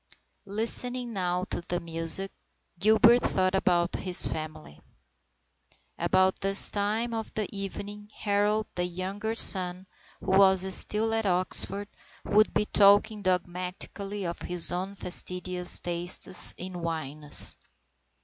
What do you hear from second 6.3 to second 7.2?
this time